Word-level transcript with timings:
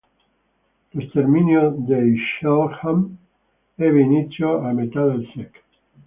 Lo 0.95 1.01
sterminio 1.05 1.67
dei 1.89 2.15
Selk'nam 2.39 2.99
ebbe 3.85 4.01
inizio 4.01 4.47
a 4.67 4.71
metà 4.71 5.01
del 5.05 5.23
sec. 5.35 5.51